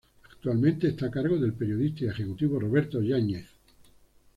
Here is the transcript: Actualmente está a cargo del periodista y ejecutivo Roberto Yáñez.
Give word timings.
Actualmente 0.31 0.87
está 0.87 1.05
a 1.05 1.11
cargo 1.11 1.37
del 1.37 1.53
periodista 1.53 2.05
y 2.05 2.07
ejecutivo 2.07 2.59
Roberto 2.59 3.03
Yáñez. 3.03 3.45